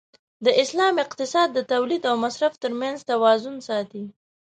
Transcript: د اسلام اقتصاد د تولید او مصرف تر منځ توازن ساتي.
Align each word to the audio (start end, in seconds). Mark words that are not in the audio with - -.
د 0.45 0.47
اسلام 0.63 0.95
اقتصاد 1.05 1.47
د 1.53 1.59
تولید 1.71 2.03
او 2.09 2.15
مصرف 2.25 2.53
تر 2.63 2.71
منځ 2.81 2.97
توازن 3.11 3.55
ساتي. 3.67 4.03